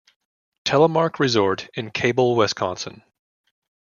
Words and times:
Telemark 0.65 1.19
Resort 1.19 1.69
in 1.75 1.91
Cable, 1.91 2.35
Wisconsin. 2.35 3.03